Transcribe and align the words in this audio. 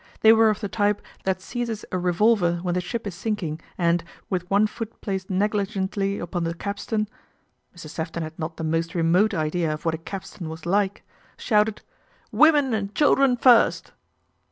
They 0.21 0.33
were 0.33 0.49
of 0.49 0.61
the 0.61 0.67
type 0.67 0.99
that 1.25 1.43
seizes 1.43 1.85
a 1.91 1.99
revolver 1.99 2.55
when 2.63 2.73
the 2.73 2.81
ship 2.81 3.05
is 3.05 3.13
sink 3.13 3.43
ing 3.43 3.59
and, 3.77 4.03
with 4.31 4.49
one 4.49 4.65
foot 4.65 4.99
placed 4.99 5.29
negligently 5.29 6.17
upon 6.17 6.43
the 6.43 6.55
capstan 6.55 7.07
(Mr. 7.77 7.87
Sefton 7.87 8.23
had 8.23 8.39
not 8.39 8.57
the 8.57 8.63
most 8.63 8.95
remote 8.95 9.35
idea 9.35 9.71
of 9.71 9.85
what 9.85 9.93
a 9.93 9.99
capstan 9.99 10.49
was 10.49 10.65
like) 10.65 11.03
shouted," 11.37 11.83
Women 12.43 12.73
and 12.73 12.95
children 12.95 13.37
first." 13.37 13.91